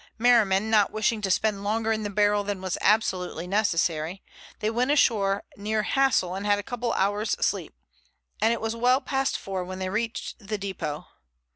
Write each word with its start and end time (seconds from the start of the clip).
Merriman 0.17 0.71
not 0.71 0.89
wishing 0.91 1.21
to 1.21 1.29
spend 1.29 1.63
longer 1.63 1.91
in 1.91 2.01
the 2.01 2.09
barrel 2.09 2.43
than 2.43 2.59
was 2.59 2.75
absolutely 2.81 3.45
necessary, 3.45 4.23
they 4.57 4.71
went 4.71 4.89
ashore 4.89 5.43
near 5.57 5.83
Hassle 5.83 6.33
and 6.33 6.43
had 6.43 6.57
a 6.57 6.63
couple 6.63 6.91
of 6.91 6.99
hours' 6.99 7.35
sleep, 7.39 7.75
and 8.41 8.51
it 8.51 8.61
was 8.61 8.75
well 8.75 8.99
past 8.99 9.37
four 9.37 9.63
when 9.63 9.77
they 9.77 9.89
reached 9.89 10.39
the 10.39 10.57
depot. 10.57 11.05